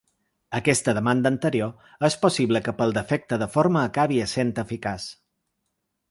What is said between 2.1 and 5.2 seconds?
possible que pel defecte de forma acabi essent eficaç.